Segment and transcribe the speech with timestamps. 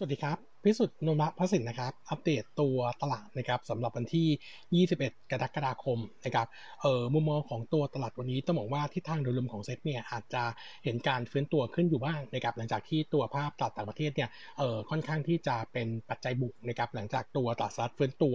[0.00, 6.46] สวัสดีครับ พิสุทธิ์นมะพระสินนะครับ อัปเดตตัวตลาดนะครับสำหรับวันที่ 21 กรกฎาคมนะครับ
[6.80, 10.42] เอ่อมุมมองของตัวตลาดวันนี้ต้องบอกว่าทิศทางโดยรวมของเซ็ตเนี่ยอาจจะ
[10.84, 14.28] เห็นการฟื้นตัวขึ้นอยู่บ้างนะครับหลังจากที่ตัวภาพตลาดต่างประเทศเนี่ย
[14.58, 18.34] เอ่อค่อนข้างที่จะเป็นปัจจัยบวกนะครับหลังจากตัวตลาดสหรัฐฟื้นตัว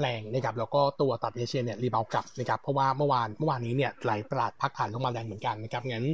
[0.00, 6.06] แรงนะครับแล้วก็ตัวตลาดเอเชียเนี่ย rebound กลับนะครับเพราะว่าเมื่อวานเมื่อวานนี้เนี่ยหลายตลาดพักฐานลงมาแรงเหมือนกันนะครับงั้น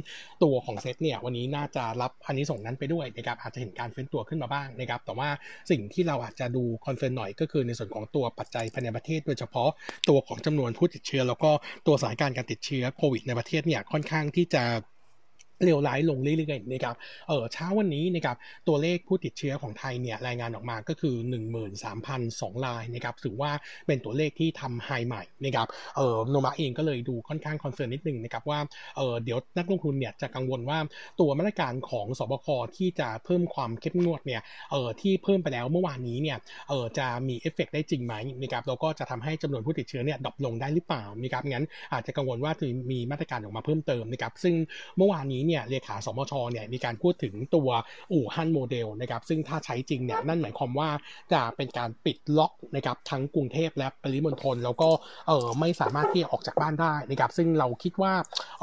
[0.43, 5.29] ตัวของเซ็ตเนี่ยวันนี้น่าจะรับอานิสงส์นั้นไปด้วยนะครับอาจจะเห็นการฟื้นตัวขึ้นมาบ้างนะครับแต่ว่า
[5.71, 9.69] สิ่งที่เราอาจจะดู confirm หน่อยก็คือในส่วนของตัวปัจจัยภายในประเทศ โดยเฉพาะ
[10.09, 11.51] ตัวของจำนวนผู้ติดเชื้อ แล้วก็
[11.87, 14.63] ตัวสถานการณ์การติดเชื้อโควิดในประเทศเนี่ยค่อนข้างที่จะ
[15.65, 16.95] เลวร้ายลงเรื่อยๆนะครับ
[17.27, 21.15] เออเช้าวันนี้นะครับตัวเลขผู้ติดเชื้อของไทยเนี่ยรายงานออกมาก็คือ
[21.91, 23.51] 13,002รายนะครับถือว่า
[23.87, 25.67] เป็นตัวเลขที่ทำ high ใหม่นะครับ
[25.97, 28.59] เออ Nomura เองก็เลยดูค่อนข้าง concern นิดนึงนะครับว่า
[28.97, 30.77] เออเดี๋ยวนักลงทุนเนี่ยจะกังวลว่า
[31.19, 36.37] ตัวมาตรการของศบคที่จะเพิ่มความเข้มงวดเนี่ย เออที่เพิ่มไปแล้วเมื่อวานนี้เนี่ย
[36.69, 44.53] เออจะมีเอฟเฟกได้จริงไหมนะครับแล้วก็จะทำให้จำนวนผู้ติดเชื้อเนี่ย drop ลงได้หรือเปล่านะครับงั้นอาจจะกังวลว่าจะมีมาตรการออกมาเพิ่มเติมนะครับซึ่ง
[44.97, 47.69] เมื่อวานนี้เนี่ยเลขาสมชเนี่ยมีการพูดถึงตัว
[48.13, 50.89] อู่ฮั่นโมเดลนะครับซึ่งถ้าใช้จริงเนี่ยนั่นหมายความว่า
[51.33, 54.89] จะเป็นการปิดล็อกนะครับทั้งกรุงเทพและปริมณฑลแล้วก็
[55.27, 58.13] เออไม่สามารถที่จะออกจากบ้านได้นะครับซึ่งเราคิดว่า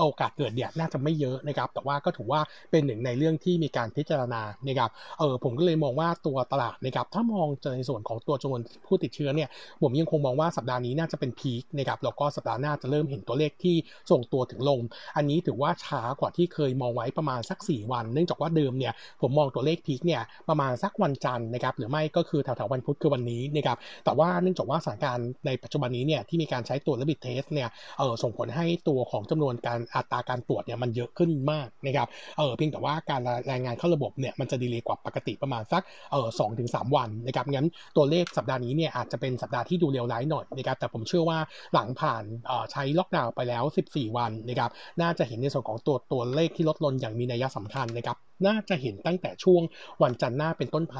[0.07, 9.49] โอกาสเกิดเนี่ยน่าจะไม่เยอะนะครับแต่ว่าก็ถือว่าเป็นหนึ่งในเรื่องที่มีการพิจารณานะครับเออผมก็เลยมองว่าตัวตลาดนะครับถ้ามองในส่วนของตัวจำนวนผู้ติดเชื้อเนี่ย
[9.83, 13.77] ผมยังคงมองว่าสัปดาห์นี้น่าจะเป็นพีคนะครับแล้วก็สัปดาห์หน้าจะเริ่มเห็นตัวเลขที่
[14.11, 14.81] ส่งตัวถึงลง
[15.17, 35.83] อันนี้ถือว่าช้ากว่าที่เคยมองไว้ประมาณสัก 4 วัน เนื่องจากว่าเดิมเนี่ยผมมองตัวเลขพีคเนี่ยประมาณสักวันจันทร์นะครับหรือไม่ก็คือแถวๆวันพุธคือวันนี้นะครับแต่ว่าเนื่องจากว่าสถานการณ์ในปัจจุบันนี้เนี่ยที่มีการใช้ตัวระบิดเทสเนี่ยเออส่งผลให้ตัวของจำนวนการอัตราการตรวจเนี่ยมันเยอะขึ้นมากนะครับเออเพียงแต่ว่าการรายงานเข้าระบบเนี่ยมันจะดีเลยกว่าปกติประมาณสัก
[36.13, 41.39] เออสองถึงสามวันนะครับงั้นตัวเลขสัปดาห์นี้เนี่ยอาจจะเป็นสัปดาห์ที่ดูเลวร้ายหน่อยนะครับแต่ผมเชื่อว่า
[41.75, 42.25] หลังผ่าน
[42.73, 44.71] ใช้ล็อกดาวน์ไปแล้ว 14 วันนะครับ
[45.01, 49.63] น่าจะเห็นในส่วนของตัวตัวเลขที่ลดลงอย่างมีนัยสำคัญนะครับ น่าจะเห็นตั้งแต่ช่วง
[50.03, 50.97] วันจันทร์หน้าเป็นต้นไป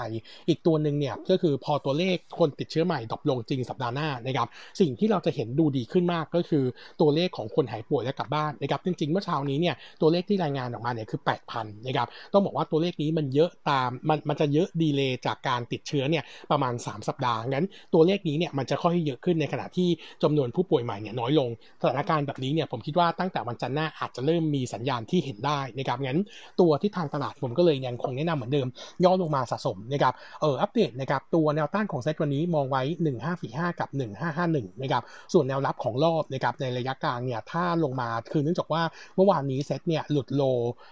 [0.49, 4.49] อีกตัวหนึ่งเนี่ยก็คือพอตัวเลขคนติดเชื้อใหม่ดรอปลงจริงสัปดาห์หน้านะครับ
[4.81, 6.65] สิ่งที่เราจะเห็นดูดีขึ้นมากก็คือ
[7.01, 19.89] ตัวเลขของคนหายป่วยและกลับบ้านนะครับจริงๆเมื่อเช้านี้เนี่ยตัวเลขที่รายงานออกมาเนี่ยคือ8,000นะครับต้องบอกว่าตัวเลขนี้มันเยอะตามมันมันจะเยอะดีเลยจากการติดเชื้อเนี่ยประมาณ 3 สัปดาห์งั้น ตัวเลขนี้เนี่ยมันจะค่อยเยอะขึ้นในขณะที่
[20.23, 21.49] จำนวนผู้ป่วยใหม่เนี่ยน้อยลง
[21.83, 26.21] สถานการณ์แบบนี้เนี่ยผมคิดว่าตั้งแต่วันจันทร์หน้าอาจจะเริ่มมีสัญญาณที่เห็นได้นะครับงั้น
[26.61, 28.67] ตัวที่ทางตลาดผมก็เลยยังคงแนะนำเหมือนเดิม
[29.05, 32.83] ย่อลงมาสะสมนะครับเอออัปเดตนะครับตัวแนวต้านของเซตวันนี้มองไว้
[33.31, 33.89] 1545 กับ
[34.37, 35.03] 1551นะครับ
[35.33, 38.83] ส่วนแนวรับของรอบนะครับในระยะกลางเนี่ยถ้าลงมาคือเนื่องจากว่า
[39.17, 40.43] เมื่อวานนี้เซตเนี่ยหลุดโล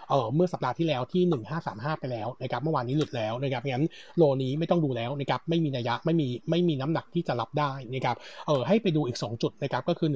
[0.08, 1.22] เออเมื่อสัปดาห์ที่แล้วที่
[1.62, 8.16] 1535 ไปแล้วนะครับเมื่อวานนี้หลุดแล้วนะครับงั้นโลนี้ไม่ต้องดูแล้วนะครับไม่มีนัยะไม่มีไม่มีน้ำหนักที่จะรับได้นะครับ
[8.46, 10.08] เออให้ไปดูอีก 2 จุดนะครับก็คือ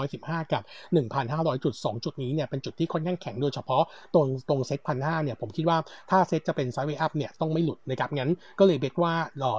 [0.00, 0.62] 1,515 กับ
[1.12, 3.82] 1,500จุด2จุดนี้เนี่ยเป็นจุดที่ค่อนข้างแข็งโดยเฉพาะ
[4.14, 5.78] ตรงตรงเซตพันห้าเนี่ยผมคิดว่าว่า
[6.10, 9.14] ถ้าเซตจะเป็น sideway up เนี่ยต้องไม่หลุดนะครับงั้นก็เลยเบกว่า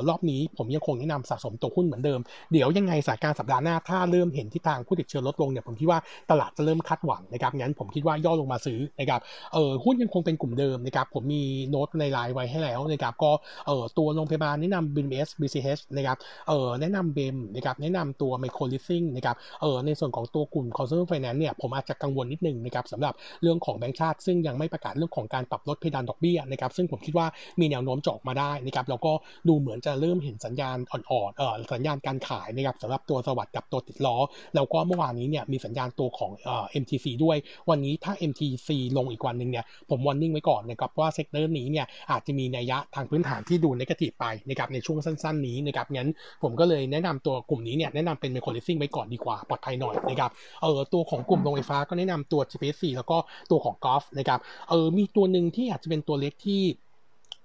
[0.09, 2.19] รอบนี้ผมยังคงแนะนำสะสมตัวหุ้นเหมือนเดิม
[2.51, 5.99] เดี๋ยวยังไงสถานการณ์สัปดาห์หน้าถ้าเริ่มเห็นที่ทางผู้ติดเชื้อลดลงเนี่ยผมคิดว่า
[6.31, 9.21] ตลาดจะเริ่มคาดหวังนะครับงั้นผมคิดว่าย่อลงมาซื้อนะครับ
[9.53, 13.31] เออหุ้นยังคงเป็นกลุ่มเดิมนะครับผมมีโน้ตในไลน์ไว้ให้แล้วนะครับก็
[13.67, 16.17] เออตัวโรงพยาบาลแนะนำ BMS BCH นะครับ
[16.47, 27.27] เออแนะนำเบมนะครับแนะนำตัวไมโครลิสซิ่งนะครับเออในส่วนของตัวกลุ่ม consumer finance เนี่ยผมอาจจะกังวลนิดนึงนะครับสำหรับเรื่องของแบงก์ชาติ ซึ่งยังไม่ประกาศเรื่องของการปรับลดเพดานดอกเบี้ยนะครับซึ่งผมคิดว่า
[27.59, 29.11] มีแนวโน้มจะออกมาได้นะครับแล้วก็
[29.47, 34.17] ดูเหมือนจะเริ่มเห็นสัญญาณอ่อนๆเอ่อสัญญาณการขายนะครับสำหรับตัวสวัสด์กับตัวติดล้อ
[34.55, 37.37] แล้วก็เมื่อวานนี้เนี่ยมีสัญญาณตัวของเอ่อ MTC ด้วย
[37.69, 46.09] วันนี้ถ้า MTC ลงอีกวันหนึ่งเนี่ยผม warning ไว้ก่อนนะครับว่า sector นี้เนี่ยอาจจะมีนัยยะทางพื้นฐานที่ดู negative ไปนะครับในช่วงสั้น ๆ นี้นะครับงั้น
[46.43, 50.31] ผมก็เลยแนะนำตัวกลุ่มนี้เนี่ยแนะนำเป็น micro leasing ไว้ก่อนดีกว่าปลอดภัยหน่อยนะครับ
[50.63, 53.17] เออตัวของกลุ่มโรงไฟฟ้าก็แนะนำตัว GPSC แล้วก็
[53.51, 56.61] ตัวของ GULF นะครับเออมีตัวหนึ่งที่อาจจะเป็นตัวเล็กที่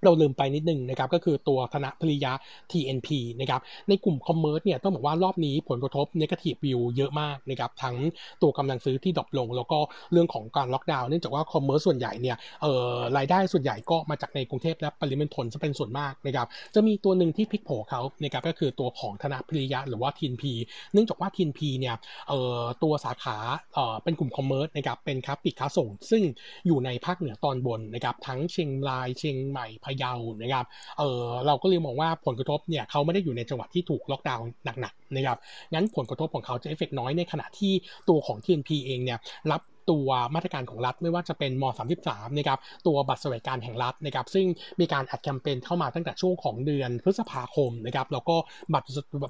[0.05, 2.33] เราลืมไปนิดนึงนะครับก็คือตัวธนพิริยะ
[2.72, 3.09] TNP
[3.41, 7.97] นะครับในกลุ่ม commerce เนี่ยต้องบอกว่ารอบนี้ผลกระทบ negative view เยอะมากนะครับทั้ง
[8.43, 9.78] ตัวกำลังซื้อที่ drop ลง แล้วก็
[10.13, 20.45] เรื่องของการล็อกดาวน์เนื่องจากว่า commerce ส่วนใหญ่เนี่ยเอ่อรายได้ส่วนใหญ่ก็มาจากในกรุงเทพและปริมณฑลจะเป็นส่วนมากนะครับจะมีตัวหนึ่งที่พลิกโผเขานะครับก็คือตัวของธนพิริยะหรือว่า TNP
[20.92, 21.95] เนื่องจากว่า TNP เนี่ย
[22.28, 23.37] เอ่อตัวสาขา
[23.75, 26.22] เอ่อเป็นกลุ่ม commerce นะครับเป็นค้าปลีกค้าส่ง ซึ่ง
[26.66, 30.65] อยู่ในภาคเหนือตอนบนนะครับทั้งเชียงรายเชียงใหม่พะเยานะครับ
[30.98, 34.47] เออเราก็เลยมองว่าผลกระทบเนี่ยเขาไม่ได้อยู่ในจังหวัดที่ถูกล็อกดาวน์
[34.81, 35.39] หนักๆนะครับ
[35.75, 37.72] งั้นผลกระทบของเขาจะเอฟเฟกน้อยในขณะที่
[38.09, 39.19] ตัวของ TNP เองเนี่ย
[39.51, 39.60] รับ
[39.91, 41.65] ตัวมาตรการของรัฐไม่ว่าจะเป็นม
[42.00, 44.47] .33 นะครับตัวบัตรสวัสดิการแห่งรัฐนะครับซึ่ง
[44.80, 48.36] มีการอัดแคมเปญเข้ามาตั้งแต่ช่วงของเดือนพฤษภาคมนะครับแล้วก็
[48.72, 48.86] บัตร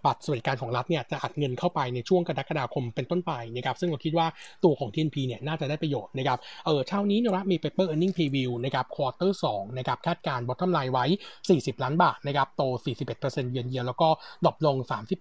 [0.06, 4.26] บัตรสวัสดิการของรัฐเนี่ยจะอัดเงินเข้าไปในช่วงกรกฎาคมเป็นต้นไปนะครับซึ่งเราคิดว่า
[4.64, 11.05] ตัวของ TNP เนี่ยน่าจะได้ประโยชน์นะครับเออเช้านี้นะมี paper earning preview นะครับ quarter 2นะครับคาดการณ์ bottom line ไว้
[11.44, 12.62] 40 ล้านบาทนะครับโต
[13.09, 14.09] 41%เยือนเยียแล้วก็
[14.44, 14.76] drop ลง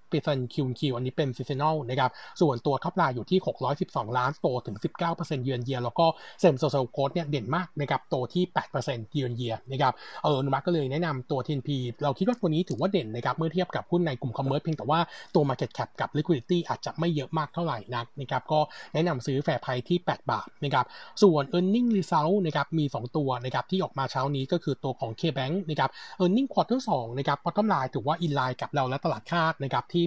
[0.06, 2.12] 30% Q Q อันนี้เป็น seasonal นะครับ
[2.42, 3.40] ส่วนตัว top line อยู่ที่
[3.78, 6.06] 612 ล้านโตถึง 19%เยือนเยียแล้วก็
[6.40, 8.44] same store sale growth เนี่ยเด่นมากนะครับโตที่
[8.80, 9.94] 8%เยือนเยียนะครับ
[10.24, 11.70] เออ Nomura ก็เลยแนะนำตัว TNP
[12.04, 15.00] เราคิดว่าตัวนี้ถือว่าเด่นนะครับเมื่อเทียบกับหุ้นในกลุ่ม commerce เพียงแต่ว่า
[15.36, 18.60] ตัว market cap กับ liquidity อาจจะไม่เยอะมากเท่าไหร่นักนะครับก็
[18.94, 20.86] แนะนำซื้อ fair price ที่ 8 บาทนะครับ
[21.24, 25.90] ส่วน e a r n i n g result นะครับมี 2 ตัวนะครับที่ออกมาเช้านี้ก็คือตัวของ KBank นะครับ
[26.24, 30.04] e a r n i n g quarter 2นะครับ bottom line ถือว่า in line กับเราและตลาดคาดนะครับที่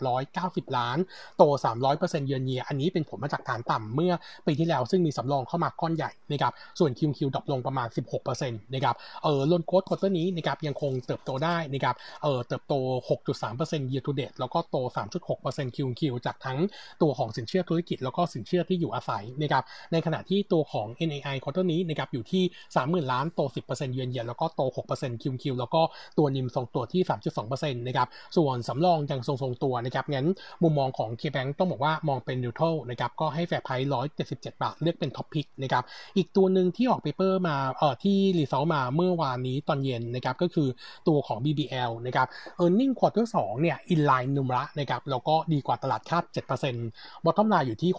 [0.00, 0.98] 8,890 ล้าน
[1.36, 1.42] โต
[1.84, 4.12] 300%เยือนเยียอันนี้เป็นผลมาจากฐานต่ำเมื่อ
[4.46, 8.94] ปีที่แล้วซึ่งมีสำรองเข้ามาก้อนใหญ่นะครับส่วน QQ drop ลงประมาณ 16%นะครับ
[9.24, 12.74] เออ loan growth quarter นี้นะครับยังคงเติบโตได้นะครับเออเติบโต
[13.08, 14.76] 6.3% year to date แล้วก็โต
[15.26, 16.58] 3.6% QQ จากทั้ง
[17.02, 22.42] ตัวของสินเชื่อธุรกิจแล้วก็สินเชื่อที่อยู่อาศัยนะครับในขณะที่ตัวของ NAI ควอเตอร์นี้นะครับอยู่ที่
[22.76, 24.62] 30,000 ล้านโต 10%เยือนเยียแล้วก็โต
[24.92, 25.82] 6% QQ แล้วก็
[26.18, 27.02] ตัว NIM ทรงตัวที่
[27.38, 30.26] 3.2%นะครับส่วนสำรองยังทรงๆตัวนะครับงั้น
[30.62, 33.88] มุมมองของ KBank ต้องบอกว่ามองเป็น neutral นะครับก็ให้ fair price
[34.30, 35.84] 77 บาท เลือกเป็น top pick นะครับ
[36.16, 40.68] อีกตัวหนึ่งที่ออก paper มาเอ่อที่ release มาเมื่อวานนี้ตอนเย็นนะครับก็คือ
[41.08, 42.26] ตัวของ BBL นะครับ
[42.60, 46.24] earning quarter 2เนี่ย in line Nomura นะครับแล้วก็ดีกว่าตลาดคาด
[46.74, 47.90] 7% bottom line อยู่ที่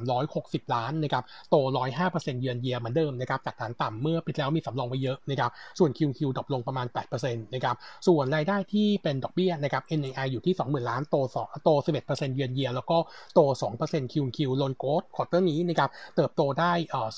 [0.00, 1.56] 6,360 ล้านนะครับโต
[1.98, 7.76] 105%เยือนเยียเหมือนเดิมนะครับจากฐานต่ำเมื่อปีแล้วมีสำรองไว้เยอะนะครับส่วน QQ drop ลงประมาณ 8%นะครับ
[8.06, 11.70] ส่วนรายได้ที่เป็นดอกเบี้ยนะครับ NII อยู่ที่ 20,000 ล้านโต2โต
[12.06, 12.98] 11%เยือนเยียแล้วก็
[13.34, 13.40] โต
[13.80, 17.08] 2% QQ loan growth quarter นี้นะครับเติบโตได้เอ่อ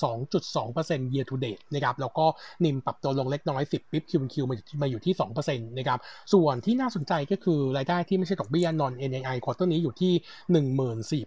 [0.53, 2.25] 2.2% year to date นะครับแล้วก็
[2.63, 5.99] NIM ปรับตัวลงเล็กน้อย 10 bip QQ มาอยู่ที่มาอยู่ที่ 2%นะครับ
[6.33, 10.13] ส่วนที่น่าสนใจก็คือรายได้ที่ไม่ใช่ดอกเบี้ย non NAI ควอเตอร์นี้อยู่ที่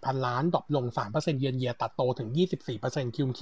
[0.05, 2.29] 14,000 ล้าน drop ลง 3%เยือนเยียแต่โตถึง
[2.77, 3.41] 24% QQ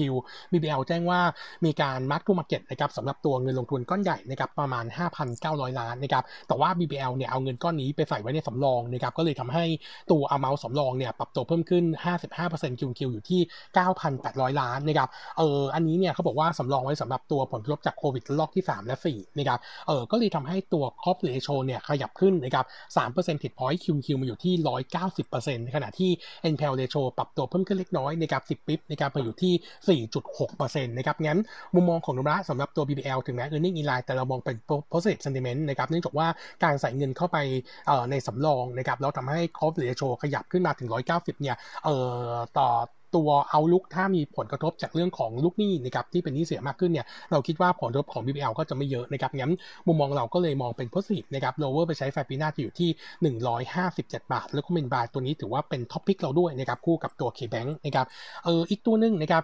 [0.52, 1.22] BBL แจ้งว่า
[1.66, 4.86] มีการ mark to market นะครับสำหรับตัวเงินลงทุนก้อนใหญ่นะครับประมาณ
[5.32, 9.66] 5,900 ล้านนะครับแต่ว่า BBL เนี่ยเอาเงินก้อนนี้ไปใส่ไว้ในสำรองนะครับก็เลยทำให้
[10.12, 11.84] ตัว amount สำรองเนี่ยปรับตัวเพิ่มขึ้น
[12.34, 13.42] 55% QQ อยู่ที่
[14.00, 22.66] 9,800 ล้านนะครับเอออันนี้เนี่ยเขาบอกว่าสำรองไว้สำหรับตัวผลกระทบจากโควิดรอบที่ 3 และ4นะครับเออก็เลยทำให้ตัว Cost Ratio เนี่ยขยับขึ้นนะครับ
[23.06, 24.54] 3%ผิด point QQ มาอยู่ที่
[25.10, 26.12] 190%ในขณะที่
[26.54, 31.40] NPL Ratio ปรับตัวเพิ่มขึ้นเล็กน้อยนะครับ10ปิ๊บนะครับมาอยู่ที่ 4.6%นะครับงั้น
[31.76, 34.56] มุมมองของนุมระสำหรับตัว BBL ถึงแม้ earning in line แต่เรามองเป็น
[34.92, 36.28] positive sentiment นะครับเนื่องจากว่า
[36.64, 37.38] การใส่เงินเข้าไป
[38.12, 41.96] ในสำรองนะครับแล้วทำให้ cost ratio ขยับขึ้นมาถึง 190 เนี่ยเอ่
[42.28, 42.70] อต่อ
[43.16, 49.52] ตัวเอาลุกถ้ามีผลกระทบจากเรื่องของลูกหนี้นะครับที่เป็นหนี้เสียมากขึ้นเนี่ยเราคิดว่าผลกระทบของ BBL ก็จะไม่เยอะนะครับงั้น
[49.88, 52.90] มุมมองเราก็เลยมองเป็น positive นะครับ lower ไปใช้ไฟปีหน้าจะอยู่ที่
[53.46, 58.08] 157 บาท แล้วก็เมนบาทตัวนี้ถือว่าเป็นท็อปพิกเราด้วยนะครับคู่กับตัว KBank นะครับ
[58.46, 59.44] เอออีกตัวนึงนะครับ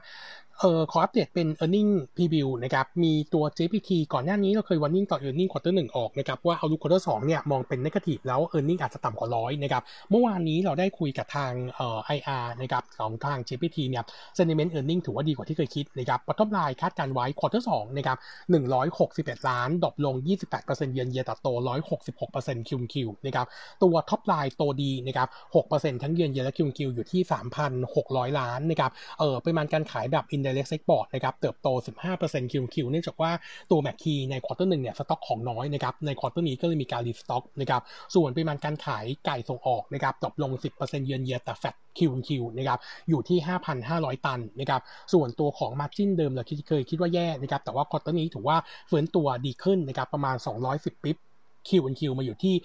[0.61, 5.17] เอ่อขออัปเดตเป็น e a r n i n g preview นะครับ มีตัว JPT ก่อนหน้านี้เราเคย warning ต่อ
[5.25, 7.79] e a r n i n g quarter 1 ออกนะครับ ว่าเอาดู quarter 2 เนี่ย มองเป็น
[7.85, 13.77] negative แล้ว e a r n i n g อาจจะต่ำกว่าร้อยนะครับ เมื่อวานนี้เราได้คุยกับทางเอ่อ IR นะครับ ของทาง GFPT
[13.89, 14.03] เนี่ย
[14.37, 18.17] sentiment earning ถือว่าดีกว่าที่เคยคิดนะครับ bottom line คาดการณ์ไว้ quarter 2 นะครับ
[18.81, 20.15] 161 ล้าน drop ลง
[20.55, 21.47] 28%เยือนเยียแต่โต
[22.09, 22.95] 166% QQ
[23.25, 23.47] นะครับ
[23.83, 25.27] ตัว top line โตดีนะครับ
[25.65, 27.21] 6%ทั้งเยือนเยียและ QQ อยู่ที่
[27.79, 31.67] 3,600 ล้านนะครับเอ่อปริมาณการขายแบบ indirect export นะครับเติบโต
[32.11, 33.31] 15% QQ เนื่องจากว่า
[33.71, 37.81] ตัว McKey ใน quarter หนึ่งเนี่ยสต็อกของน้อยนะครับใน quarter นี้ก็เลยมีการ restock นะครับ
[38.15, 42.79] ส่วนปริมาณการขายไก่ส่งออกนะครับตกลง 10%เยือนเยียแต่แฟต QQ นะครับ
[43.09, 43.37] อยู่ที่
[43.81, 44.81] 5,500 ตันนะครับ
[45.13, 50.35] ส่วนตัวของ Margin เดิมเราเคยคิดว่าแย่นะครับแต่ว่าควอเตอร์นี้ถือว่าเฟื้นตัวดีขึ้นนะครับประมาณ
[50.69, 51.17] 210ปิ๊บ
[51.67, 52.55] Q&Q มาอยู่ที่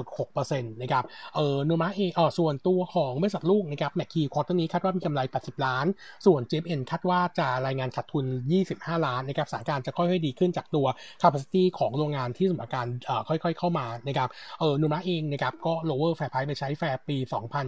[0.00, 5.86] 11.6%นะครับเออโนมาเองอ๋อส่วนตัวของบริษัทลูกนะครับแมคคีควอเตอร์นี้คาดว่ามีกำไร 80 ล้าน
[6.26, 8.24] ส่วน JFN คาดว่าจะรายงานขาดทุน
[8.64, 10.86] 25 ล้านนะครับสถานการณ์จะค่อยๆดีขึ้นจากตัว
[11.22, 14.28] capacity ของโรงงานที่สมการเอ่อค่อยๆ เข้ามานะครับ
[14.60, 17.16] เออ Nomura เองนะครับก็ lower fair price ไปใช้แฟร์ปี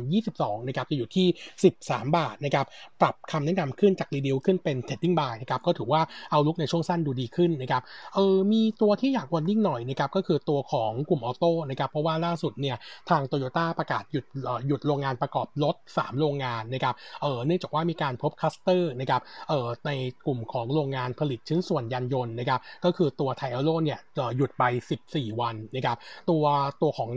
[0.09, 1.27] 2022นะครับจะอยู่ที่
[1.75, 2.67] 13 บาทนะครับ
[3.01, 7.83] ปรับคำแนะนำขึ้นจาก reduce ขึ้นเป็น trading buy นะครับก็ถือว่า outlook ในช่วงสั้นดูดีขึ้นนะครับ
[8.15, 12.77] เออมีตัวที่อยาก warning หน่อยนะครับก็คือตัวตัวของกลุ่ม auto นะครับเพราะว่าล่าสุดเนี่ย
[13.11, 14.25] ทางโตโยต้าประกาศหยุด
[14.67, 19.91] หยุดโรงงานประกอบรถ 3 โรงงานนะครับเออเนื่องจากว่ามีการพบคลัสเตอร์นะครับเออใน
[20.27, 23.99] กลุ่มของโรงงานผลิตชิ้นส่วนยานยนต์นะครับก็คือตัว Thai Arrow เนี่ย
[24.37, 24.63] หยุดไป
[25.03, 25.97] 14 วันนะครับ
[26.31, 26.45] ตัว
[26.83, 27.11] ตัวของ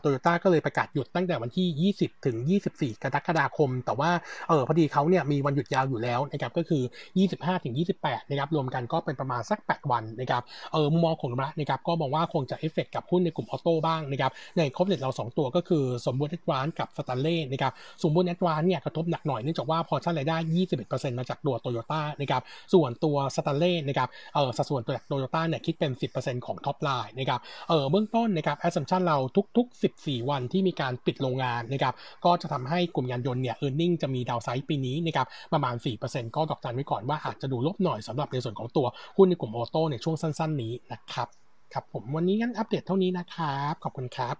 [0.00, 2.36] โตโยต้าก็เลยประกาศหยุดตั้งแต่วันที่ 20 ถึง
[2.70, 4.10] 24 กรกฎาคม แต่ว่า
[4.48, 6.82] เออพอดีเขาเนี่ยมีวันหยุดยาวอยู่แล้วนะครับก็คือ
[7.22, 17.72] 25 ถึง 28 นะครับรวมกันก็เป็นประมาณสัก 8 วันนะครับเออมุมมองของเรานะครับก็มองว่าคงจะเอฟเฟกกับหุ้นในกลุ่ม auto บ้างนะครับในครบเด็ดเรา 2 ตัวก็คือสมบูรณ์ Advance กับสแตนเล่นะครับ
[18.02, 20.36] สมบูรณ์ Advance เนี่ยกระทบหนักหน่อยเนื่องจากว่าพอชั่นรายได้
[20.78, 22.42] 21%มาจากตัวโตโยต้านะครับ
[22.74, 29.18] ส่วนตัวสแตนเล่นะครับเออสัดส่วนตัวโตโยต้าเนี่ยคิดเป็น 10%ของ top line นะครับเออเบื้องต้นนะครับ assumption เรา
[29.56, 35.74] ทุก ๆ 14 วันที่มีการปิดโรงงานนะครับก็จะทำให้กลุ่มยานยนต์เนี่ย earning จะมี downside ปีนี้นะครับประมาณ
[36.06, 38.86] 4%ก็ดอกจันไว้ก่อนว่าอาจจะดูลบหน่อยสำหรับในส่วนของตัว
[39.16, 41.41] หุ้นในกลุ่ม auto ในช่วงสั้น ๆ นี้นะครับ
[41.72, 44.36] ครับผมวันนี้งั้นอัปเดตเท่านี้นะครับ ขอบคุณครับ